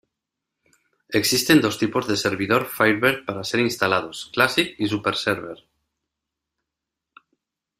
[1.19, 5.63] Existen dos tipos de servidor Firebird para ser instalados: Classic y Super server.